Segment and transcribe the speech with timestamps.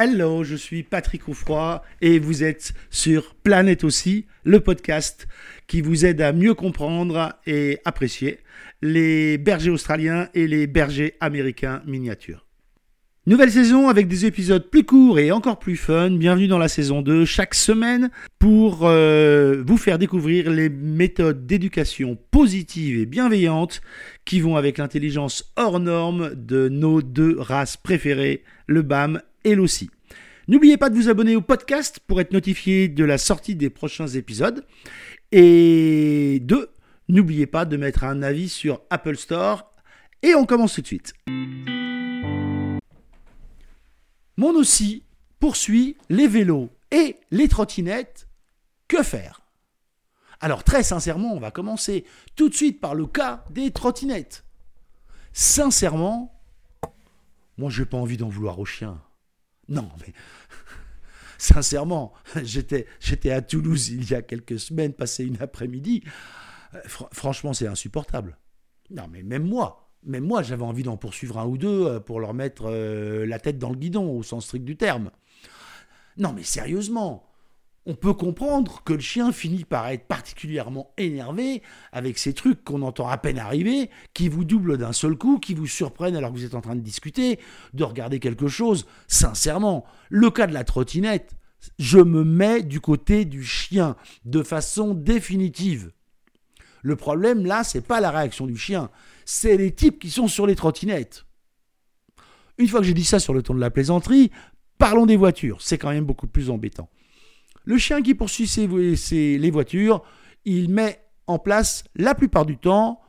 [0.00, 5.26] Hello, je suis Patrick Oufroy et vous êtes sur Planète aussi, le podcast
[5.66, 8.38] qui vous aide à mieux comprendre et apprécier
[8.80, 12.46] les bergers australiens et les bergers américains miniatures.
[13.26, 16.12] Nouvelle saison avec des épisodes plus courts et encore plus fun.
[16.12, 22.16] Bienvenue dans la saison 2 chaque semaine pour euh, vous faire découvrir les méthodes d'éducation
[22.30, 23.80] positive et bienveillante
[24.24, 29.90] qui vont avec l'intelligence hors norme de nos deux races préférées, le BAM et l'OSSI.
[30.46, 34.08] N'oubliez pas de vous abonner au podcast pour être notifié de la sortie des prochains
[34.08, 34.64] épisodes.
[35.30, 36.70] Et deux,
[37.08, 39.72] n'oubliez pas de mettre un avis sur Apple Store.
[40.22, 41.12] Et on commence tout de suite.
[44.36, 45.04] Mon aussi
[45.38, 48.28] poursuit les vélos et les trottinettes.
[48.86, 49.42] Que faire?
[50.40, 52.04] Alors très sincèrement, on va commencer
[52.36, 54.44] tout de suite par le cas des trottinettes.
[55.32, 56.40] Sincèrement,
[57.58, 59.00] moi j'ai pas envie d'en vouloir au chien.
[59.68, 60.12] Non, mais
[61.38, 62.86] sincèrement, j'étais,
[63.30, 66.02] à Toulouse il y a quelques semaines, passé une après-midi.
[66.74, 66.80] Euh,
[67.12, 68.38] franchement, c'est insupportable.
[68.90, 72.20] Non, mais même moi, même moi, j'avais envie d'en poursuivre un ou deux euh, pour
[72.20, 75.10] leur mettre euh, la tête dans le guidon, au sens strict du terme.
[76.16, 77.27] Non, mais sérieusement,
[77.88, 82.82] on peut comprendre que le chien finit par être particulièrement énervé avec ces trucs qu'on
[82.82, 86.36] entend à peine arriver, qui vous doublent d'un seul coup, qui vous surprennent alors que
[86.36, 87.40] vous êtes en train de discuter,
[87.72, 88.86] de regarder quelque chose.
[89.06, 91.32] Sincèrement, le cas de la trottinette,
[91.78, 95.90] je me mets du côté du chien de façon définitive.
[96.82, 98.90] Le problème là, c'est pas la réaction du chien,
[99.24, 101.24] c'est les types qui sont sur les trottinettes.
[102.58, 104.30] Une fois que j'ai dit ça sur le ton de la plaisanterie,
[104.76, 106.90] parlons des voitures, c'est quand même beaucoup plus embêtant.
[107.68, 110.02] Le chien qui poursuit les voitures,
[110.46, 113.02] il met en place la plupart du temps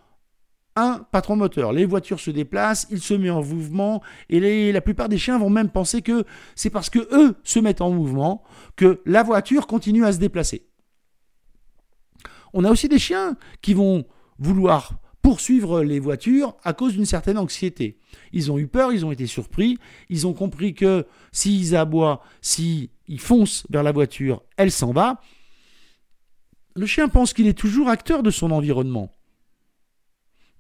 [0.76, 1.72] un patron moteur.
[1.72, 5.50] Les voitures se déplacent, il se met en mouvement et la plupart des chiens vont
[5.50, 8.44] même penser que c'est parce que eux se mettent en mouvement
[8.76, 10.68] que la voiture continue à se déplacer.
[12.52, 14.04] On a aussi des chiens qui vont
[14.40, 14.92] vouloir
[15.22, 18.00] poursuivre les voitures à cause d'une certaine anxiété.
[18.32, 19.78] Ils ont eu peur, ils ont été surpris,
[20.10, 25.22] ils ont compris que s'ils aboient, s'ils foncent vers la voiture, elle s'en va.
[26.76, 29.16] Le chien pense qu'il est toujours acteur de son environnement.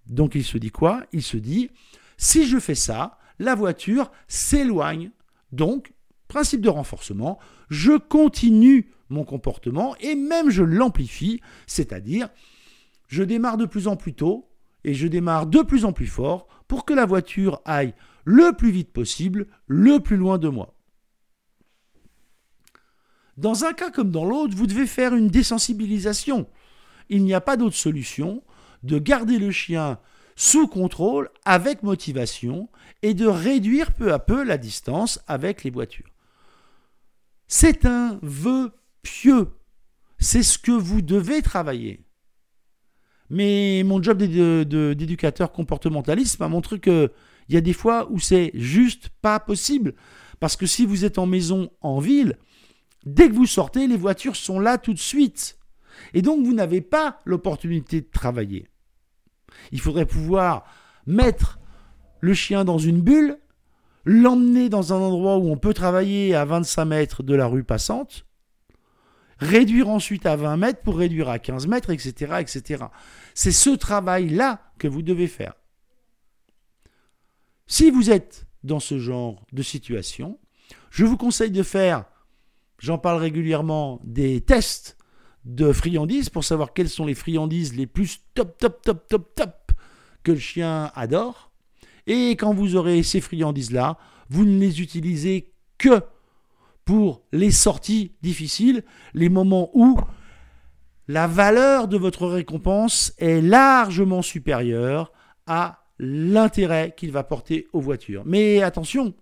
[0.07, 1.03] Donc il se dit quoi?
[1.13, 1.69] Il se dit,
[2.17, 5.11] si je fais ça, la voiture s'éloigne.
[5.51, 5.93] Donc,
[6.27, 12.29] principe de renforcement, je continue mon comportement et même je l'amplifie, c'est-à-dire
[13.07, 14.48] je démarre de plus en plus tôt
[14.83, 17.93] et je démarre de plus en plus fort pour que la voiture aille
[18.25, 20.75] le plus vite possible, le plus loin de moi.
[23.37, 26.47] Dans un cas comme dans l'autre, vous devez faire une désensibilisation.
[27.09, 28.43] Il n'y a pas d'autre solution
[28.83, 29.99] de garder le chien
[30.35, 32.69] sous contrôle avec motivation
[33.01, 36.11] et de réduire peu à peu la distance avec les voitures.
[37.47, 39.47] C'est un vœu pieux.
[40.19, 42.05] C'est ce que vous devez travailler.
[43.29, 47.09] Mais mon job d'éducateur comportementaliste m'a montré qu'il
[47.49, 49.93] y a des fois où c'est juste pas possible.
[50.39, 52.37] Parce que si vous êtes en maison, en ville,
[53.05, 55.57] dès que vous sortez, les voitures sont là tout de suite.
[56.13, 58.67] Et donc vous n'avez pas l'opportunité de travailler.
[59.71, 60.65] Il faudrait pouvoir
[61.05, 61.59] mettre
[62.21, 63.37] le chien dans une bulle,
[64.05, 68.25] l'emmener dans un endroit où on peut travailler à 25 mètres de la rue passante,
[69.39, 72.35] réduire ensuite à 20 mètres pour réduire à 15 mètres, etc.
[72.39, 72.85] etc.
[73.33, 75.53] C'est ce travail-là que vous devez faire.
[77.67, 80.39] Si vous êtes dans ce genre de situation,
[80.89, 82.05] je vous conseille de faire,
[82.79, 84.97] j'en parle régulièrement, des tests
[85.45, 89.71] de friandises pour savoir quelles sont les friandises les plus top, top, top, top, top
[90.23, 91.51] que le chien adore.
[92.07, 93.97] Et quand vous aurez ces friandises-là,
[94.29, 96.01] vous ne les utilisez que
[96.89, 98.83] pour les sorties difficiles,
[99.13, 99.99] les moments où
[101.07, 105.13] la valeur de votre récompense est largement supérieure
[105.45, 108.23] à l'intérêt qu'il va porter aux voitures.
[108.25, 109.13] Mais attention,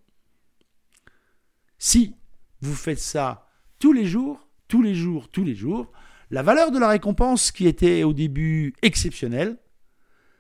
[1.78, 2.16] si
[2.62, 3.50] vous faites ça
[3.80, 5.92] tous les jours, tous les jours, tous les jours,
[6.32, 9.58] la valeur de la récompense qui était au début exceptionnelle,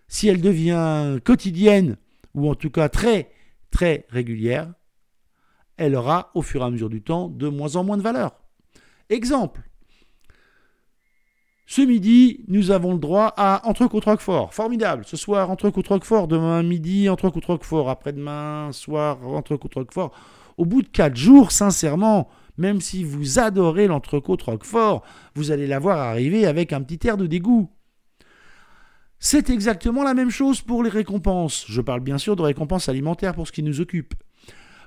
[0.07, 1.97] si elle devient quotidienne
[2.35, 3.33] ou en tout cas très
[3.69, 4.71] très régulière,
[5.77, 8.31] elle aura au fur et à mesure du temps de moins en moins de valeur.
[9.09, 9.61] Exemple.
[11.69, 14.53] Ce midi, nous avons le droit à entrecôte Roquefort.
[14.53, 15.03] Formidable.
[15.05, 16.27] Ce soir, entrecôte Roquefort.
[16.27, 17.89] Demain midi, entrecôte Roquefort.
[17.89, 20.11] Après-demain, soir, entrecôte Roquefort.
[20.57, 25.03] Au bout de quatre jours, sincèrement, même si vous adorez l'entrecôte Roquefort,
[25.35, 27.69] vous allez la voir arriver avec un petit air de dégoût.
[29.19, 31.65] C'est exactement la même chose pour les récompenses.
[31.67, 34.13] Je parle bien sûr de récompenses alimentaires pour ce qui nous occupe.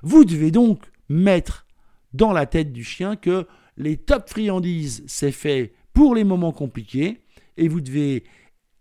[0.03, 1.65] Vous devez donc mettre
[2.13, 7.21] dans la tête du chien que les top friandises, c'est fait pour les moments compliqués
[7.57, 8.23] et vous devez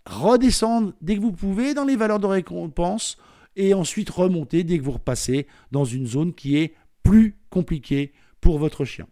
[0.07, 3.19] redescendre dès que vous pouvez dans les valeurs de récompense
[3.57, 8.59] et ensuite remonter dès que vous repassez dans une zone qui est plus compliquée pour
[8.59, 9.07] votre chien.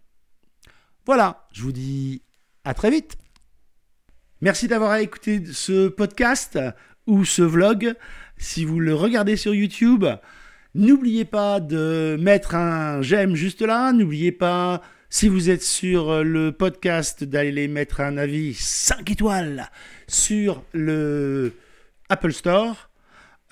[1.06, 2.22] Voilà, je vous dis
[2.64, 3.16] à très vite.
[4.40, 6.58] Merci d'avoir écouté ce podcast
[7.06, 7.94] ou ce vlog.
[8.36, 10.04] Si vous le regardez sur YouTube,
[10.78, 13.92] n'oubliez pas de mettre un j'aime juste là.
[13.92, 14.80] N'oubliez pas,
[15.10, 19.68] si vous êtes sur le podcast, d'aller mettre un avis 5 étoiles
[20.06, 21.52] sur le
[22.08, 22.88] Apple Store.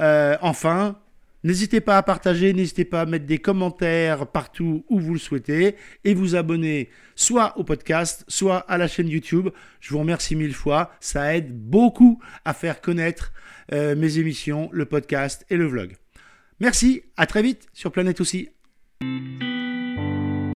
[0.01, 0.97] Euh, enfin,
[1.45, 5.77] N'hésitez pas à partager, n'hésitez pas à mettre des commentaires partout où vous le souhaitez
[6.03, 9.51] et vous abonner soit au podcast, soit à la chaîne YouTube.
[9.79, 13.33] Je vous remercie mille fois, ça aide beaucoup à faire connaître
[13.73, 15.97] euh, mes émissions, le podcast et le vlog.
[16.61, 18.49] Merci, à très vite sur Planète aussi.